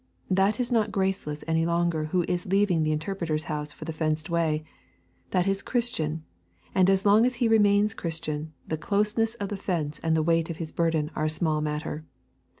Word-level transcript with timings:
That 0.31 0.59
is 0.59 0.71
not 0.71 0.91
Graceless 0.91 1.43
any 1.47 1.63
longer 1.63 2.05
who 2.05 2.23
is 2.27 2.47
leaving 2.47 2.81
the 2.81 2.91
Interpreter's 2.91 3.43
House 3.43 3.71
for 3.71 3.85
the 3.85 3.93
fenced 3.93 4.31
way; 4.31 4.63
that 5.29 5.45
is 5.47 5.61
Christian, 5.61 6.23
and 6.73 6.89
as 6.89 7.05
long 7.05 7.23
as 7.23 7.35
he 7.35 7.47
remains 7.47 7.93
Christian, 7.93 8.51
the 8.67 8.77
closeness 8.79 9.35
of 9.35 9.49
the 9.49 9.57
fence 9.57 9.99
and 9.99 10.17
the 10.17 10.23
weight 10.23 10.49
of 10.49 10.57
his 10.57 10.71
burden 10.71 11.11
are 11.15 11.25
a 11.25 11.29
small 11.29 11.61
matter. 11.61 12.03